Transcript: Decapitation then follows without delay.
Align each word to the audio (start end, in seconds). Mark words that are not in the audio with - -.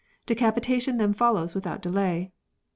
Decapitation 0.25 0.97
then 0.97 1.13
follows 1.13 1.53
without 1.53 1.79
delay. 1.79 2.31